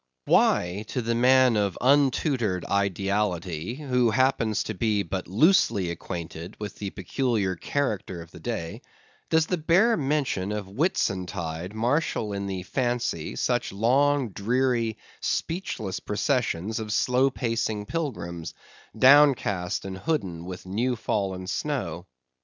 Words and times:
Why 0.25 0.83
to 0.87 1.03
the 1.03 1.13
man 1.13 1.55
of 1.55 1.77
untutored 1.79 2.65
ideality, 2.65 3.75
who 3.75 4.09
happens 4.09 4.63
to 4.63 4.73
be 4.73 5.03
but 5.03 5.27
loosely 5.27 5.91
acquainted 5.91 6.59
with 6.59 6.77
the 6.77 6.89
peculiar 6.89 7.55
character 7.55 8.19
of 8.19 8.31
the 8.31 8.39
day, 8.39 8.81
does 9.29 9.45
the 9.45 9.59
bare 9.59 9.95
mention 9.97 10.51
of 10.51 10.65
Whitsuntide 10.65 11.75
marshal 11.75 12.33
in 12.33 12.47
the 12.47 12.63
fancy 12.63 13.35
such 13.35 13.71
long, 13.71 14.29
dreary, 14.31 14.97
speechless 15.19 15.99
processions 15.99 16.79
of 16.79 16.91
slow 16.91 17.29
pacing 17.29 17.85
pilgrims, 17.85 18.55
down 18.97 19.35
cast 19.35 19.85
and 19.85 19.99
hooded 19.99 20.41
with 20.41 20.65
new 20.65 20.95
fallen 20.95 21.45
snow? 21.45 22.07